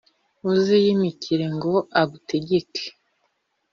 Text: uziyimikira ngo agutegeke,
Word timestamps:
uziyimikira 0.51 1.45
ngo 1.55 1.73
agutegeke, 2.01 2.85